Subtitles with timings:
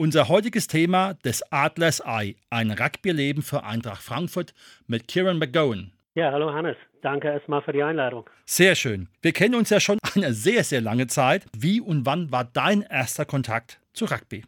[0.00, 4.54] Unser heutiges Thema des Adlers Eye, ein Rugbyleben für Eintracht Frankfurt
[4.86, 5.92] mit Kieran McGowan.
[6.14, 6.78] Ja, hallo Hannes.
[7.02, 8.24] Danke erstmal für die Einladung.
[8.46, 9.08] Sehr schön.
[9.20, 11.44] Wir kennen uns ja schon eine sehr, sehr lange Zeit.
[11.54, 14.42] Wie und wann war dein erster Kontakt zu Rugby?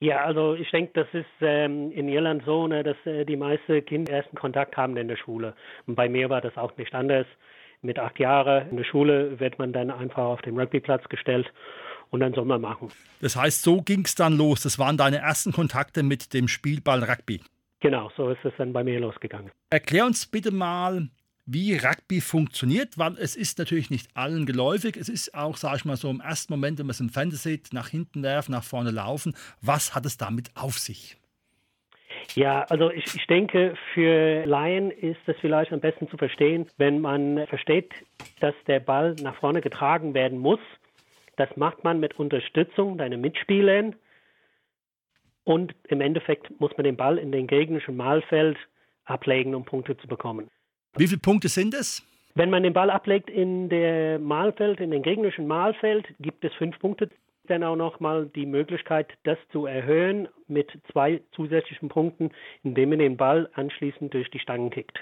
[0.00, 3.82] Ja, also ich denke, das ist ähm, in Irland so, ne, dass äh, die meisten
[3.86, 5.54] Kinder ersten Kontakt haben in der Schule.
[5.86, 7.26] Und bei mir war das auch nicht anders
[7.80, 11.52] mit acht Jahren in der Schule wird man dann einfach auf den Rugbyplatz gestellt
[12.12, 12.88] und dann soll man machen.
[13.20, 14.62] Das heißt, so ging es dann los.
[14.62, 17.40] Das waren deine ersten Kontakte mit dem Spielball Rugby.
[17.80, 19.50] Genau, so ist es dann bei mir losgegangen.
[19.70, 21.08] Erklär uns bitte mal,
[21.46, 24.96] wie Rugby funktioniert, weil es ist natürlich nicht allen geläufig.
[24.96, 27.50] Es ist auch, sage ich mal, so im ersten Moment, wenn man es im Fantasy
[27.50, 29.34] sieht, nach hinten werfen, nach vorne laufen.
[29.60, 31.16] Was hat es damit auf sich?
[32.34, 37.00] Ja, also ich, ich denke, für Laien ist es vielleicht am besten zu verstehen, wenn
[37.00, 37.90] man versteht,
[38.38, 40.60] dass der Ball nach vorne getragen werden muss.
[41.36, 43.92] Das macht man mit Unterstützung deiner Mitspieler.
[45.44, 48.56] Und im Endeffekt muss man den Ball in den gegnerischen Malfeld
[49.04, 50.48] ablegen, um Punkte zu bekommen.
[50.96, 52.06] Wie viele Punkte sind es?
[52.34, 56.78] Wenn man den Ball ablegt in der Malfeld, in den gegnerischen Malfeld, gibt es fünf
[56.78, 57.10] Punkte
[57.48, 62.30] dann auch noch mal die Möglichkeit, das zu erhöhen mit zwei zusätzlichen Punkten,
[62.62, 64.98] indem man den Ball anschließend durch die Stangen kickt.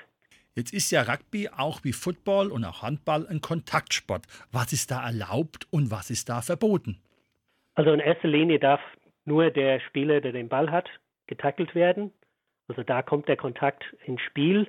[0.56, 4.26] Jetzt ist ja Rugby auch wie Football und auch Handball ein Kontaktsport.
[4.50, 7.00] Was ist da erlaubt und was ist da verboten?
[7.74, 8.80] Also in erster Linie darf
[9.24, 10.88] nur der Spieler, der den Ball hat,
[11.26, 12.12] getackelt werden.
[12.68, 14.68] Also da kommt der Kontakt ins Spiel.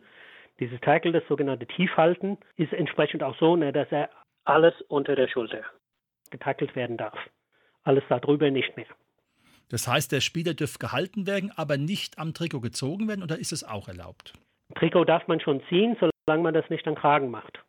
[0.59, 4.09] Dieses Tackle, das sogenannte Tiefhalten, ist entsprechend auch so, ne, dass er
[4.45, 5.63] alles unter der Schulter
[6.29, 7.17] getackelt werden darf.
[7.83, 8.85] Alles darüber nicht mehr.
[9.69, 13.51] Das heißt, der Spieler dürfte gehalten werden, aber nicht am Trikot gezogen werden oder ist
[13.51, 14.33] es auch erlaubt?
[14.73, 17.63] Trikot darf man schon ziehen, solange man das nicht am Kragen macht.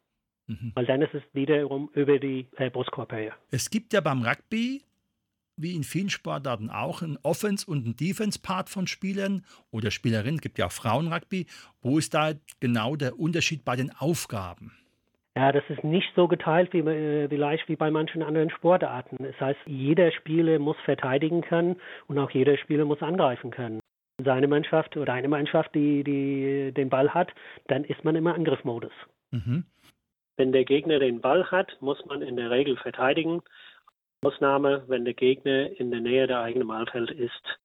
[0.47, 0.73] Mhm.
[0.75, 3.13] Weil dann ist es wiederum über die äh, Brustkorb
[3.51, 4.83] Es gibt ja beim Rugby,
[5.57, 10.37] wie in vielen Sportarten auch, einen Offense- und einen Defense-Part von Spielern oder Spielerinnen.
[10.37, 11.47] Es gibt ja auch Frauenrugby.
[11.81, 14.73] Wo ist da genau der Unterschied bei den Aufgaben?
[15.35, 19.17] Ja, das ist nicht so geteilt wie äh, vielleicht wie bei manchen anderen Sportarten.
[19.21, 21.77] Das heißt, jeder Spieler muss verteidigen können
[22.07, 23.81] und auch jeder Spieler muss angreifen können.
[24.25, 27.33] Seine Mannschaft oder eine Mannschaft, die, die den Ball hat,
[27.69, 28.93] dann ist man im Angriffmodus.
[29.31, 29.65] Mhm.
[30.37, 33.43] Wenn der Gegner den Ball hat, muss man in der Regel verteidigen.
[34.25, 37.59] Ausnahme, wenn der Gegner in der Nähe der eigenen Malfeld ist.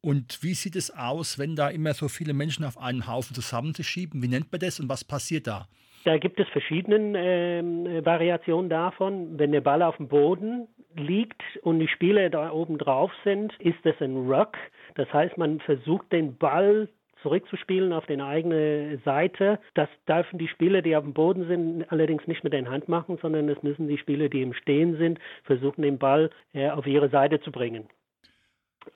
[0.00, 4.22] Und wie sieht es aus, wenn da immer so viele Menschen auf einen Haufen zusammenschieben?
[4.22, 5.66] Wie nennt man das und was passiert da?
[6.04, 9.38] Da gibt es verschiedene äh, Variationen davon.
[9.38, 13.78] Wenn der Ball auf dem Boden liegt und die Spieler da oben drauf sind, ist
[13.82, 14.56] das ein Ruck.
[14.98, 16.88] Das heißt, man versucht den Ball
[17.22, 19.60] zurückzuspielen auf die eigene Seite.
[19.74, 23.16] Das dürfen die Spieler, die auf dem Boden sind, allerdings nicht mit der Hand machen,
[23.22, 27.08] sondern das müssen die Spieler, die im Stehen sind, versuchen, den Ball äh, auf ihre
[27.10, 27.88] Seite zu bringen.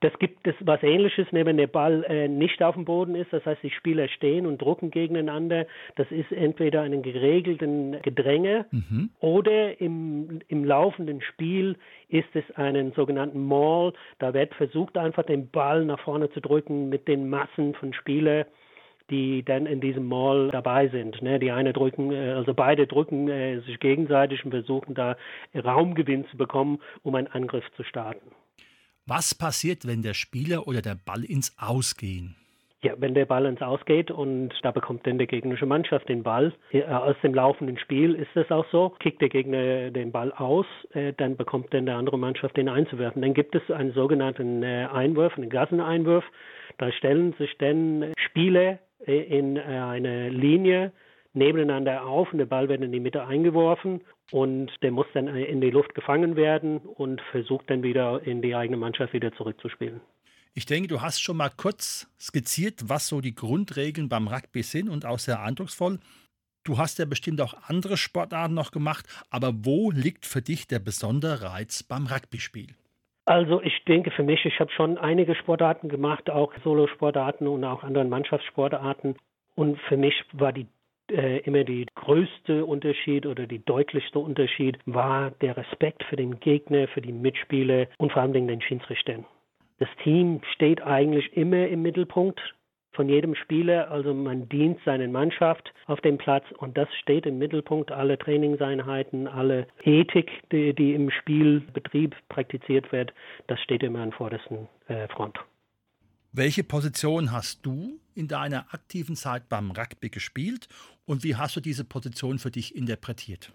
[0.00, 3.44] Das gibt es was ähnliches, wenn der Ball äh, nicht auf dem Boden ist, das
[3.44, 5.66] heißt die Spieler stehen und drucken gegeneinander.
[5.97, 9.10] Das ist entweder einen geregelten Gedränge mhm.
[9.20, 11.76] oder im, im laufenden Spiel
[12.08, 13.92] ist es einen sogenannten Maul.
[14.19, 18.44] Da wird versucht einfach den Ball nach vorne zu drücken mit den Massen von Spielern
[19.10, 21.20] die dann in diesem Mall dabei sind.
[21.22, 21.38] Ne?
[21.38, 25.16] Die eine drücken, äh, also beide drücken äh, sich gegenseitig und versuchen da
[25.54, 28.31] Raumgewinn zu bekommen, um einen Angriff zu starten.
[29.06, 32.36] Was passiert, wenn der Spieler oder der Ball ins Ausgehen?
[32.82, 36.52] Ja, wenn der Ball ins Ausgeht und da bekommt dann die gegnerische Mannschaft den Ball.
[36.70, 38.90] Äh, aus dem laufenden Spiel ist das auch so.
[39.00, 43.22] Kickt der Gegner den Ball aus, äh, dann bekommt dann der andere Mannschaft den einzuwerfen.
[43.22, 46.24] Dann gibt es einen sogenannten äh, Einwurf, einen Gasseneinwurf.
[46.78, 50.93] Da stellen sich dann Spieler in eine Linie
[51.34, 55.61] nebeneinander auf und der Ball wird in die Mitte eingeworfen und der muss dann in
[55.61, 60.00] die Luft gefangen werden und versucht dann wieder in die eigene Mannschaft wieder zurückzuspielen.
[60.55, 64.90] Ich denke, du hast schon mal kurz skizziert, was so die Grundregeln beim Rugby sind
[64.90, 65.99] und auch sehr eindrucksvoll.
[66.64, 70.78] Du hast ja bestimmt auch andere Sportarten noch gemacht, aber wo liegt für dich der
[70.78, 72.75] besondere Reiz beim Rugby-Spiel?
[73.25, 77.82] Also ich denke für mich, ich habe schon einige Sportarten gemacht, auch Solosportarten und auch
[77.82, 79.17] anderen Mannschaftssportarten.
[79.55, 80.67] Und für mich war die
[81.12, 86.88] äh, immer die größte Unterschied oder die deutlichste Unterschied war der Respekt für den Gegner,
[86.88, 89.25] für die Mitspieler und vor allem den Schiedsrichtern.
[89.79, 92.41] Das Team steht eigentlich immer im Mittelpunkt
[92.93, 93.91] von jedem Spieler.
[93.91, 97.91] Also man dient seinen Mannschaft auf dem Platz und das steht im Mittelpunkt.
[97.91, 103.12] Alle Trainingseinheiten, alle Ethik, die, die im Spielbetrieb praktiziert wird,
[103.47, 105.38] das steht immer an vordersten äh, Front.
[106.35, 110.69] Welche Position hast du in deiner aktiven Zeit beim Rugby gespielt
[111.04, 113.52] und wie hast du diese Position für dich interpretiert?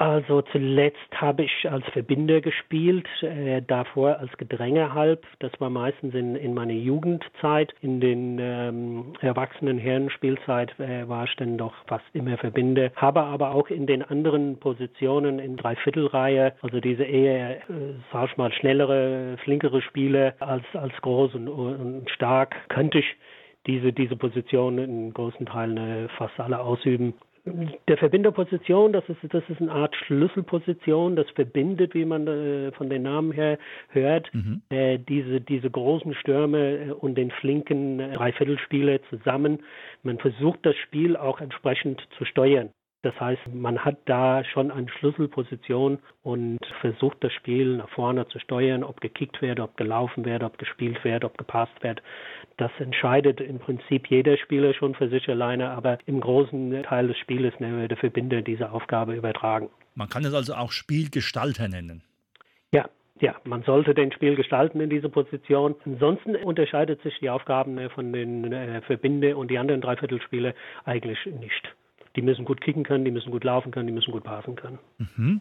[0.00, 5.26] Also zuletzt habe ich als Verbinder gespielt, äh, davor als Gedrängehalb.
[5.40, 7.74] Das war meistens in, in meiner Jugendzeit.
[7.82, 12.90] In den ähm, erwachsenen Herrenspielzeit äh, war ich dann doch fast immer Verbinder.
[12.96, 18.36] Habe aber auch in den anderen Positionen in Dreiviertelreihe, also diese eher, äh, sag ich
[18.38, 23.16] mal, schnellere, flinkere Spiele als, als groß und, und stark, könnte ich
[23.66, 27.14] diese, diese Position in großen Teilen äh, fast alle ausüben
[27.88, 32.90] der Verbinderposition, das ist, das ist eine Art Schlüsselposition, das verbindet, wie man äh, von
[32.90, 33.58] den Namen her
[33.88, 34.62] hört, mhm.
[34.70, 39.62] äh, diese, diese großen Stürme äh, und den flinken äh, Dreiviertelspieler zusammen.
[40.02, 42.70] Man versucht das Spiel auch entsprechend zu steuern.
[43.02, 48.38] Das heißt, man hat da schon eine Schlüsselposition und versucht das Spiel nach vorne zu
[48.38, 52.02] steuern, ob gekickt wird, ob gelaufen wird, ob gespielt wird, ob gepasst wird.
[52.58, 57.16] Das entscheidet im Prinzip jeder Spieler schon für sich alleine, aber im großen Teil des
[57.16, 59.70] Spieles ne, der Verbinder diese Aufgabe übertragen.
[59.94, 62.02] Man kann es also auch Spielgestalter nennen.
[62.72, 62.86] Ja,
[63.20, 65.74] ja, man sollte den Spiel gestalten in dieser Position.
[65.86, 70.54] Ansonsten unterscheidet sich die Aufgaben ne, von den äh, Verbinde und die anderen Dreiviertelspiele
[70.84, 71.74] eigentlich nicht.
[72.16, 74.78] Die müssen gut kicken können, die müssen gut laufen können, die müssen gut passen können.
[74.98, 75.40] Mhm.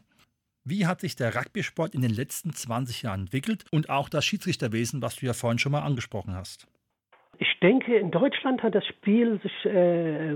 [0.66, 5.01] Wie hat sich der Rugby-Sport in den letzten 20 Jahren entwickelt und auch das Schiedsrichterwesen,
[5.01, 6.68] was du ja vorhin schon mal angesprochen hast?
[7.42, 10.36] Ich denke, in Deutschland hat das Spiel sich äh,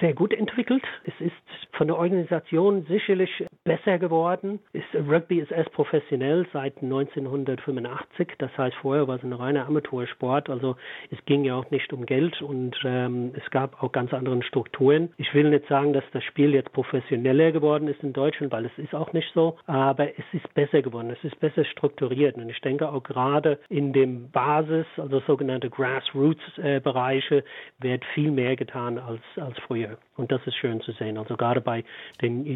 [0.00, 0.84] sehr gut entwickelt.
[1.04, 1.32] Es ist
[1.72, 3.30] von der Organisation sicherlich
[3.64, 4.60] besser geworden.
[4.72, 8.28] Ist, Rugby ist erst professionell seit 1985.
[8.38, 10.48] Das heißt, vorher war es ein reiner Amateursport.
[10.48, 10.76] Also
[11.10, 15.12] es ging ja auch nicht um Geld und ähm, es gab auch ganz andere Strukturen.
[15.16, 18.78] Ich will nicht sagen, dass das Spiel jetzt professioneller geworden ist in Deutschland, weil es
[18.78, 19.58] ist auch nicht so.
[19.66, 21.10] Aber es ist besser geworden.
[21.10, 22.36] Es ist besser strukturiert.
[22.36, 27.44] Und ich denke auch gerade in dem Basis, also sogenannte Grassroots Roots-Bereiche
[27.78, 29.98] wird viel mehr getan als, als früher.
[30.16, 31.18] Und das ist schön zu sehen.
[31.18, 31.84] Also gerade bei
[32.20, 32.46] den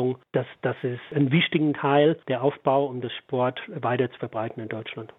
[0.00, 4.62] Jugendentwicklung, das, das ist ein wichtiger Teil der Aufbau, um das Sport weiter zu verbreiten
[4.62, 5.12] in Deutschland.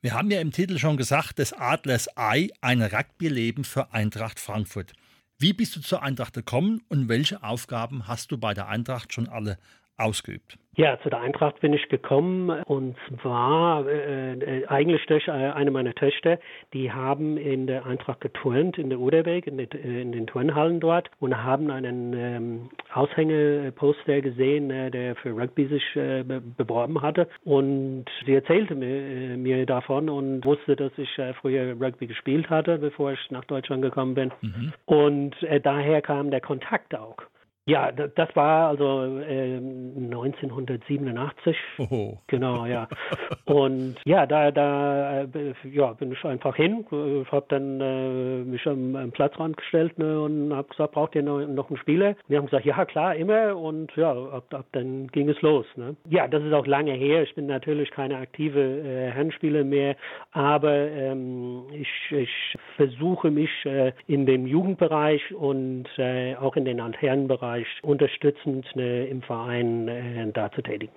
[0.00, 4.92] Wir haben ja im Titel schon gesagt, des Adlers Ei, ein Rugby-Leben für Eintracht Frankfurt.
[5.38, 9.28] Wie bist du zur Eintracht gekommen und welche Aufgaben hast du bei der Eintracht schon
[9.28, 9.58] alle
[10.02, 10.58] ausgeübt?
[10.74, 15.70] Ja, zu der Eintracht bin ich gekommen und zwar äh, äh, eigentlich durch äh, eine
[15.70, 16.38] meiner Töchter,
[16.72, 21.10] die haben in der Eintracht geturnt in der Oderweg, in, äh, in, den Turnhallen dort
[21.20, 27.28] und haben einen ähm, Aushängeposter gesehen, äh, der für Rugby sich äh, be beworben hatte
[27.44, 33.12] und sie erzählte mir, mir davon und wusste, dass ich früher Rugby gespielt hatte, bevor
[33.12, 34.72] ich nach Deutschland gekommen bin mhm.
[34.86, 37.16] und daher kam der Kontakt auch.
[37.64, 41.56] Ja, das war also äh, 1987.
[41.78, 42.18] Oho.
[42.26, 42.88] Genau, ja.
[43.44, 48.66] Und ja, da, da äh, ja, bin ich einfach hin, Ich habe dann äh, mich
[48.66, 52.08] am, am, Platzrand gestellt ne, und habe gesagt, braucht ihr noch, noch einen Spieler?
[52.08, 53.56] Und die haben gesagt, ja klar, immer.
[53.56, 55.66] Und ja, ab, ab dann ging es los.
[55.76, 55.94] Ne.
[56.08, 57.22] Ja, das ist auch lange her.
[57.22, 59.94] Ich bin natürlich keine aktive äh, Herrenspieler mehr,
[60.32, 66.80] aber ähm, ich, ich versuche mich äh, in dem Jugendbereich und äh, auch in den
[66.80, 70.94] Altherrenbereich Bereich unterstützend ne, im Verein äh, da zu tätigen.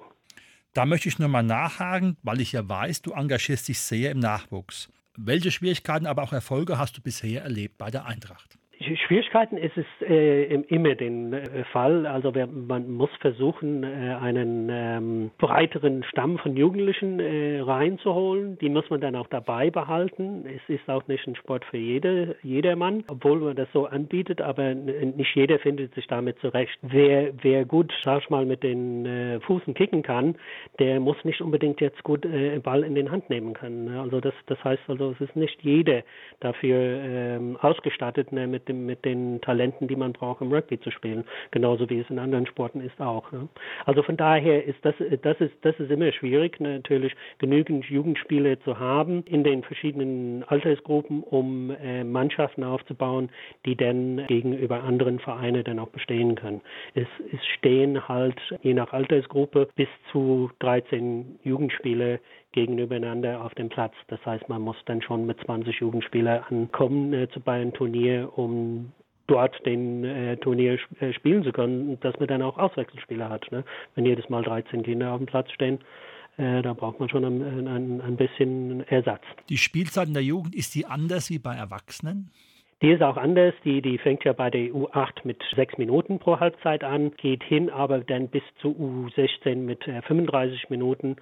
[0.74, 4.20] Da möchte ich nur mal nachhaken, weil ich ja weiß, du engagierst dich sehr im
[4.20, 4.90] Nachwuchs.
[5.18, 8.58] Welche Schwierigkeiten, aber auch Erfolge hast du bisher erlebt bei der Eintracht?
[9.08, 12.06] Schwierigkeiten ist es äh, immer den äh, Fall.
[12.06, 18.58] Also wer, man muss versuchen, äh, einen ähm, breiteren Stamm von Jugendlichen äh, reinzuholen.
[18.60, 20.46] Die muss man dann auch dabei behalten.
[20.46, 24.74] Es ist auch nicht ein Sport für jede, jedermann, obwohl man das so anbietet, aber
[24.74, 26.77] nicht jeder findet sich damit zurecht.
[26.82, 30.36] Wer, wer gut, sag ich mal, mit den äh, Fußen kicken kann,
[30.80, 32.25] der muss nicht unbedingt jetzt gut
[32.63, 33.86] Ball in den Hand nehmen können.
[33.86, 34.01] Ne?
[34.01, 36.04] Also das, das heißt also, es ist nicht jeder
[36.39, 40.91] dafür ähm, ausgestattet ne, mit dem mit den Talenten, die man braucht, im Rugby zu
[40.91, 41.24] spielen.
[41.51, 43.32] Genauso wie es in anderen Sporten ist auch.
[43.32, 43.48] Ne?
[43.86, 48.79] Also von daher ist das, das ist, das ist immer schwierig, natürlich genügend Jugendspiele zu
[48.79, 53.29] haben in den verschiedenen Altersgruppen, um äh, Mannschaften aufzubauen,
[53.65, 56.62] die dann gegenüber anderen Vereinen dann auch bestehen können.
[56.94, 62.20] Es, es stehen halt je nach Altersgruppe bis zu 13 Jugendspiele
[62.55, 63.94] gegenübereinander auf dem Platz.
[64.08, 68.65] Das heißt, man muss dann schon mit 20 Jugendspielern ankommen äh, zu einem Turnier, um
[69.28, 73.52] dort den äh, Turnier äh, spielen zu können, dass man dann auch Auswechselspieler hat.
[73.52, 73.64] Ne?
[73.96, 75.80] Wenn jedes Mal 13 Kinder auf dem Platz stehen,
[76.38, 79.24] äh, da braucht man schon ein, ein, ein bisschen Ersatz.
[79.50, 82.30] Die Spielzeit in der Jugend, ist die anders wie bei Erwachsenen?
[82.82, 83.54] Die ist auch anders.
[83.64, 87.70] Die, die fängt ja bei der U8 mit sechs Minuten pro Halbzeit an, geht hin
[87.70, 91.16] aber dann bis zu U16 mit 35 äh, Minuten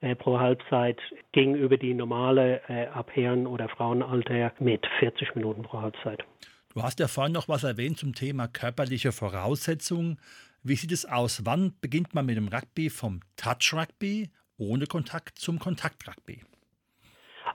[0.00, 0.98] äh, pro Halbzeit
[1.32, 6.24] gegenüber die normale äh, ab Herren- oder Frauenalter mit 40 Minuten pro Halbzeit.
[6.74, 10.18] Du hast ja vorhin noch was erwähnt zum Thema körperliche Voraussetzungen.
[10.64, 11.46] Wie sieht es aus?
[11.46, 14.28] Wann beginnt man mit dem Rugby vom Touch-Rugby
[14.58, 16.40] ohne Kontakt zum Kontakt-Rugby?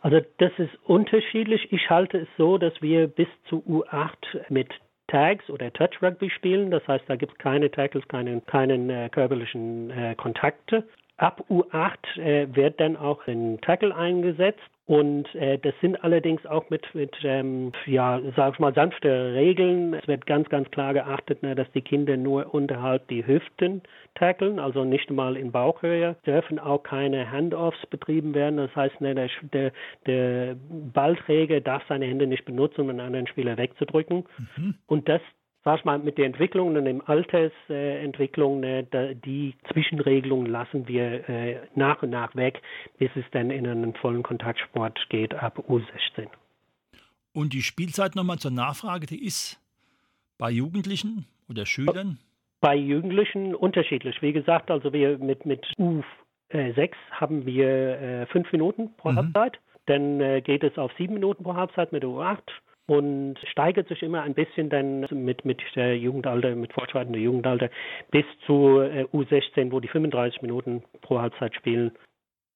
[0.02, 1.68] Also das ist unterschiedlich.
[1.74, 4.70] Ich halte es so, dass wir bis zu U8 mit
[5.08, 6.72] Tags oder Touch Rugby spielen.
[6.72, 10.88] Das heißt, da gibt es keine Tackles, keinen, keinen äh, körperlichen äh, Kontakte.
[11.18, 16.72] Ab U8 äh, wird dann auch ein Tackle eingesetzt und äh, das sind allerdings auch
[16.72, 19.94] mit, mit ähm, ja, sag ich mal, sanfte Regeln.
[19.94, 23.84] Es wird ganz, ganz klar geachtet, ne, dass die Kinder nur unterhalb die Hüften
[24.16, 26.16] tackeln, also nicht mal in Bauchhöhe.
[26.26, 28.58] Dürfen auch keine Handoffs betrieben werden.
[28.58, 29.72] Das heißt, ne, der, der,
[30.08, 30.56] der
[30.92, 34.26] Ballträger darf seine Hände nicht benutzen, um einen anderen Spieler wegzudrücken.
[34.58, 34.74] Mhm.
[34.88, 35.22] Und das
[35.64, 41.58] sag ich mal, mit den Entwicklungen und den Altersentwicklungen, äh, die Zwischenregelungen lassen wir äh,
[41.76, 42.62] nach und nach weg,
[42.98, 46.28] bis es dann in einen vollen Kontaktsport geht ab U16.
[47.34, 49.60] Und die Spielzeit nochmal zur Nachfrage, die ist
[50.38, 52.20] bei Jugendlichen oder Schülern?
[52.62, 54.22] Bei Jugendlichen unterschiedlich.
[54.22, 59.18] Wie gesagt, also wir mit, mit U6 haben wir äh, fünf Minuten pro mhm.
[59.18, 59.60] Halbzeit.
[59.86, 62.40] Dann äh, geht es auf sieben Minuten pro Halbzeit mit U8
[62.90, 67.70] und steigert sich immer ein bisschen dann mit, mit der Jugendalter, mit fortschreitendem Jugendalter
[68.12, 71.92] bis zu äh, U16, wo die 35 Minuten pro Halbzeit spielen.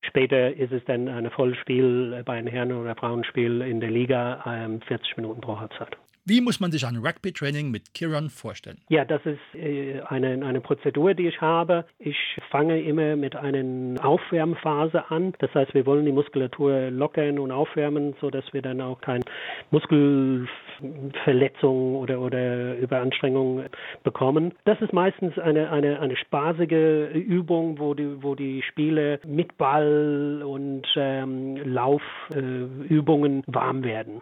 [0.06, 4.82] Später ist es dann ein Vollspiel bei einem Herren- oder Frauenspiel in der Liga, ähm,
[4.82, 5.96] 40 Minuten pro Halbzeit.
[6.26, 8.78] Wie muss man sich ein Rugby-Training mit Kiran vorstellen?
[8.88, 11.84] Ja, das ist äh, eine, eine Prozedur, die ich habe.
[12.00, 12.16] Ich
[12.50, 15.34] fange immer mit einer Aufwärmphase an.
[15.40, 19.26] Das heißt, wir wollen die Muskulatur lockern und aufwärmen, sodass wir dann auch keine
[19.72, 23.66] Muskelverletzung oder, oder Überanstrengung
[24.04, 24.54] bekommen.
[24.64, 30.42] Das ist meistens eine, eine, eine spaßige Übung, wo die, wo die Spieler mit Ball
[30.42, 34.22] und ähm, Laufübungen warm werden.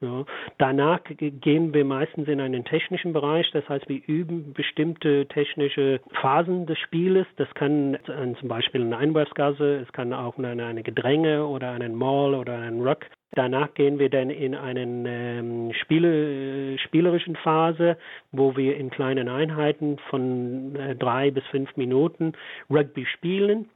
[0.00, 0.24] Ja.
[0.58, 6.66] Danach gehen wir meistens in einen technischen Bereich, das heißt, wir üben bestimmte technische Phasen
[6.66, 7.26] des Spieles.
[7.36, 7.98] Das kann
[8.38, 12.86] zum Beispiel eine Einwurfsgasse, es kann auch eine, eine Gedränge oder einen Maul oder einen
[12.86, 13.06] Ruck.
[13.32, 17.98] Danach gehen wir dann in eine ähm, Spiele, spielerischen Phase,
[18.30, 22.32] wo wir in kleinen Einheiten von äh, drei bis fünf Minuten
[22.70, 23.68] Rugby spielen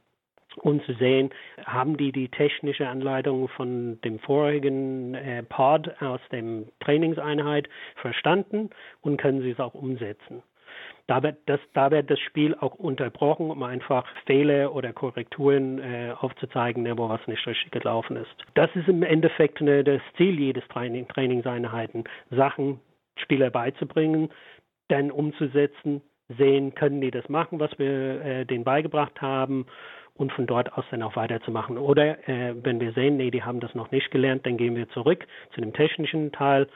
[0.57, 1.31] um zu sehen,
[1.65, 8.69] haben die die technische Anleitung von dem vorigen äh, Pod aus dem Trainingseinheit verstanden
[9.01, 10.43] und können sie es auch umsetzen.
[11.07, 16.13] Da wird, das, da wird das Spiel auch unterbrochen, um einfach Fehler oder Korrekturen äh,
[16.17, 18.33] aufzuzeigen, ne, wo was nicht richtig gelaufen ist.
[18.53, 22.79] Das ist im Endeffekt ne, das Ziel jedes Training, Trainingseinheiten, Sachen
[23.17, 24.29] Spieler beizubringen,
[24.87, 26.01] dann umzusetzen,
[26.37, 29.65] sehen, können die das machen, was wir äh, denen beigebracht haben
[30.15, 31.77] und von dort aus dann auch weiterzumachen.
[31.77, 34.89] Oder äh, wenn wir sehen, nee, die haben das noch nicht gelernt, dann gehen wir
[34.89, 36.67] zurück zu dem technischen Teil,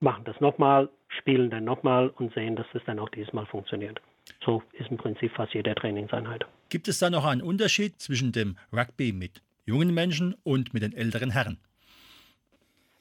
[0.00, 4.00] machen das nochmal, spielen dann nochmal und sehen, dass das dann auch dieses Mal funktioniert.
[4.44, 6.44] So ist im Prinzip fast jede Trainingseinheit.
[6.68, 10.92] Gibt es da noch einen Unterschied zwischen dem Rugby mit jungen Menschen und mit den
[10.92, 11.58] älteren Herren?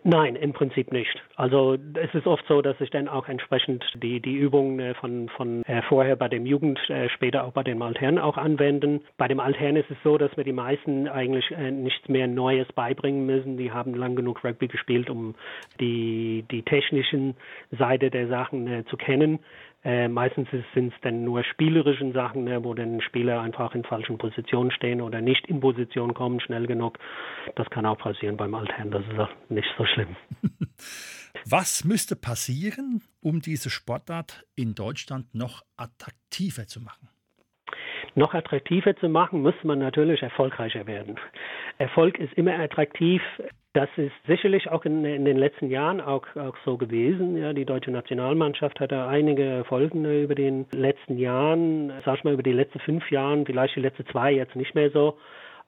[0.05, 1.23] Nein, im Prinzip nicht.
[1.37, 5.29] Also es ist oft so, dass sich dann auch entsprechend die, die Übungen äh, von,
[5.29, 9.01] von äh, vorher bei dem Jugend, äh, später auch bei dem Altherren auch anwenden.
[9.17, 12.67] Bei dem Altherren ist es so, dass wir die meisten eigentlich äh, nichts mehr Neues
[12.73, 13.55] beibringen müssen.
[13.55, 15.35] Die haben lang genug Rugby gespielt, um
[15.79, 17.35] die, die technischen
[17.71, 19.39] Seite der Sachen äh, zu kennen.
[19.83, 24.17] Äh, meistens sind es dann nur spielerischen Sachen, ne, wo dann Spieler einfach in falschen
[24.17, 26.97] Positionen stehen oder nicht in Position kommen, schnell genug.
[27.55, 30.15] Das kann auch passieren beim Altherren, das ist auch nicht so schlimm.
[31.45, 37.09] Was müsste passieren, um diese Sportart in Deutschland noch attraktiver zu machen?
[38.15, 41.19] Noch attraktiver zu machen, muss man natürlich erfolgreicher werden.
[41.77, 43.21] Erfolg ist immer attraktiv.
[43.73, 47.35] Das ist sicherlich auch in, in den letzten Jahren auch, auch, so gewesen.
[47.37, 52.43] Ja, die deutsche Nationalmannschaft hatte einige Erfolge über den letzten Jahren, sag ich mal über
[52.43, 55.17] die letzten fünf Jahren, vielleicht die letzten zwei jetzt nicht mehr so.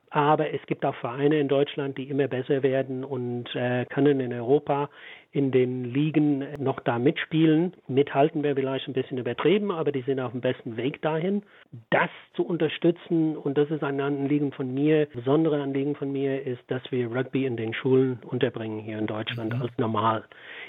[0.09, 4.33] Aber es gibt auch Vereine in Deutschland, die immer besser werden und äh, können in
[4.33, 4.89] Europa
[5.35, 7.73] in den Ligen noch da mitspielen.
[7.89, 11.43] Mithalten wäre vielleicht ein bisschen übertrieben, aber die sind auf dem besten Weg dahin.
[11.89, 16.63] Das zu unterstützen, und das ist ein Anliegen von mir, besondere Anliegen von mir, ist,
[16.69, 19.61] dass wir Rugby in den Schulen unterbringen hier in Deutschland mhm.
[19.61, 20.23] als normal.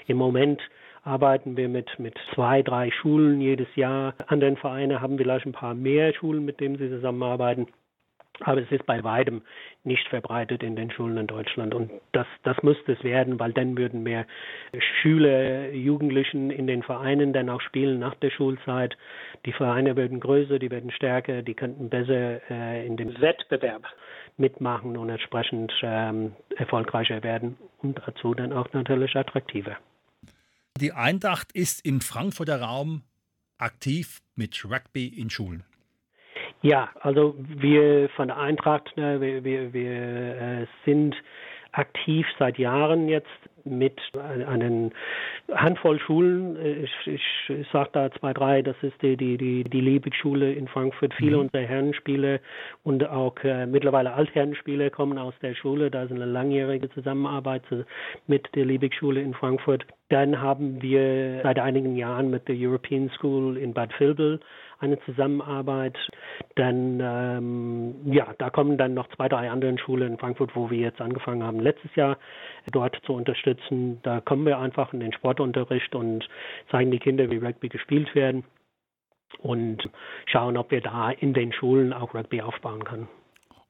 [0.07, 0.61] Im Moment
[1.03, 4.15] arbeiten wir mit, mit zwei, drei Schulen jedes Jahr.
[4.27, 7.67] Anderen Vereine haben vielleicht ein paar mehr Schulen, mit denen sie zusammenarbeiten.
[8.41, 9.41] Aber es ist bei weitem
[9.83, 11.73] nicht verbreitet in den Schulen in Deutschland.
[11.73, 14.25] Und das, das müsste es werden, weil dann würden mehr
[15.01, 18.95] Schüler, Jugendlichen in den Vereinen dann auch spielen nach der Schulzeit.
[19.45, 23.83] Die Vereine würden größer, die werden stärker, die könnten besser äh, in dem Wettbewerb
[24.37, 29.77] mitmachen und entsprechend ähm, erfolgreicher werden und dazu dann auch natürlich attraktiver.
[30.79, 33.01] Die Eintracht ist im Frankfurter Raum
[33.57, 35.63] aktiv mit Rugby in Schulen.
[36.61, 41.15] Ja, also wir von der Eintracht, ne, wir, wir, wir äh, sind
[41.71, 43.27] aktiv seit Jahren jetzt
[43.63, 44.89] mit einer
[45.53, 46.57] Handvoll Schulen.
[46.83, 48.61] Ich, ich, ich sage da zwei, drei.
[48.61, 51.13] Das ist die, die, die, die Liebig-Schule in Frankfurt.
[51.13, 51.43] Viele mhm.
[51.43, 52.39] unserer Herrenspiele
[52.83, 55.91] und auch äh, mittlerweile Altherrenspiele kommen aus der Schule.
[55.91, 57.63] Da ist eine langjährige Zusammenarbeit
[58.27, 59.85] mit der Liebig-Schule in Frankfurt.
[60.09, 64.39] Dann haben wir seit einigen Jahren mit der European School in Bad Vilbel
[64.79, 65.97] eine Zusammenarbeit.
[66.55, 70.77] Dann, ähm, ja, da kommen dann noch zwei, drei andere Schulen in Frankfurt, wo wir
[70.77, 72.17] jetzt angefangen haben, letztes Jahr
[72.71, 73.99] dort zu unterstützen.
[74.03, 76.27] Da kommen wir einfach in den Sportunterricht und
[76.71, 78.43] zeigen die Kinder, wie Rugby gespielt werden
[79.39, 79.89] und
[80.25, 83.07] schauen, ob wir da in den Schulen auch Rugby aufbauen können.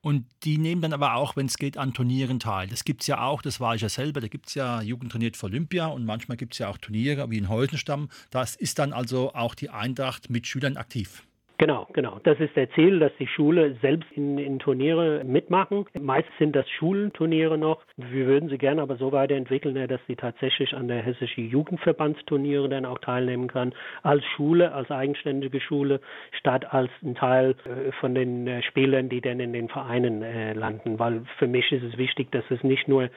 [0.07, 2.69] Und die nehmen dann aber auch, wenn es geht, an Turnieren teil.
[2.69, 5.33] Das gibt es ja auch, das war ich ja selber, da gibt es ja Jugendturnier
[5.33, 8.07] für Olympia und manchmal gibt es ja auch Turniere wie in Heusenstamm.
[8.29, 11.23] Das ist dann also auch die Eintracht mit Schülern aktiv.
[11.59, 12.19] Genau, genau.
[12.21, 15.85] Das ist der Ziel, dass die Schule selbst in, in Turniere mitmachen.
[15.99, 17.81] Meist sind das Schulturniere noch.
[17.95, 22.85] Wir würden sie gerne aber so weiterentwickeln, dass sie tatsächlich an der hessischen Jugendverbandsturniere dann
[22.85, 23.73] auch teilnehmen kann.
[24.03, 25.99] Als Schule, als eigenständige Schule,
[26.31, 30.53] statt als ein Teil äh, von den äh, Spielern, die dann in den Vereinen äh,
[30.53, 30.99] landen.
[30.99, 33.09] Weil für mich ist es wichtig, dass es nicht nur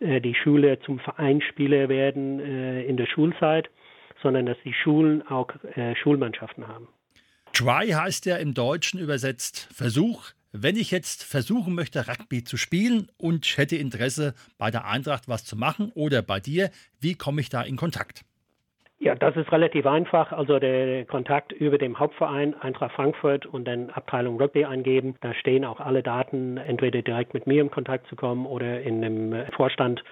[0.00, 3.68] die Schüler zum Vereinsspieler werden in der Schulzeit,
[4.22, 5.48] sondern dass die Schulen auch
[5.94, 6.86] Schulmannschaften haben.
[7.58, 10.30] Try heißt ja im Deutschen übersetzt Versuch.
[10.52, 15.44] Wenn ich jetzt versuchen möchte, Rugby zu spielen und hätte Interesse, bei der Eintracht was
[15.44, 18.22] zu machen oder bei dir, wie komme ich da in Kontakt?
[19.00, 20.30] Ja, das ist relativ einfach.
[20.30, 25.16] Also der Kontakt über dem Hauptverein Eintracht Frankfurt und dann Abteilung Rugby eingeben.
[25.20, 29.02] Da stehen auch alle Daten, entweder direkt mit mir in Kontakt zu kommen oder in
[29.02, 30.04] dem Vorstand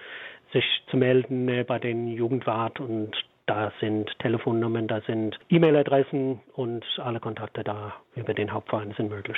[0.51, 3.15] sich zu melden äh, bei den Jugendwart und
[3.47, 9.37] da sind Telefonnummern, da sind E-Mail-Adressen und alle Kontakte da über den Hauptverein sind möglich.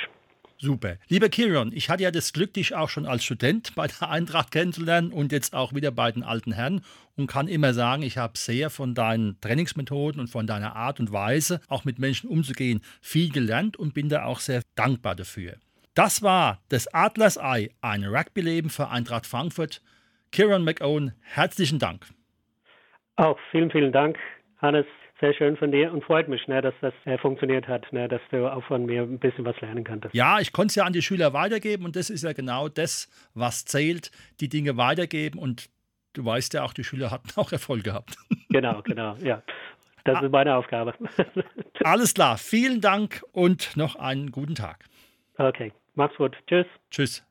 [0.58, 0.96] Super.
[1.08, 4.50] Lieber Kirion, ich hatte ja das Glück, dich auch schon als Student bei der Eintracht
[4.50, 6.82] kennenzulernen und jetzt auch wieder bei den alten Herren
[7.16, 11.12] und kann immer sagen, ich habe sehr von deinen Trainingsmethoden und von deiner Art und
[11.12, 15.54] Weise, auch mit Menschen umzugehen, viel gelernt und bin da auch sehr dankbar dafür.
[15.94, 19.80] Das war das Adlers Ei, ein Rugby-Leben für Eintracht Frankfurt.
[20.30, 22.06] Kieran McOwen, herzlichen Dank.
[23.20, 24.18] Auch vielen, vielen Dank,
[24.62, 24.86] Hannes.
[25.20, 28.22] Sehr schön von dir und freut mich, ne, dass das äh, funktioniert hat, ne, dass
[28.30, 30.14] du auch von mir ein bisschen was lernen konntest.
[30.14, 33.10] Ja, ich konnte es ja an die Schüler weitergeben und das ist ja genau das,
[33.34, 35.68] was zählt, die Dinge weitergeben und
[36.14, 38.16] du weißt ja auch, die Schüler hatten auch Erfolg gehabt.
[38.52, 39.42] Genau, genau, ja.
[40.02, 40.24] Das ah.
[40.24, 40.94] ist meine Aufgabe.
[41.84, 44.86] Alles klar, vielen Dank und noch einen guten Tag.
[45.36, 46.36] Okay, mach's gut.
[46.48, 46.66] Tschüss.
[46.90, 47.24] Tschüss.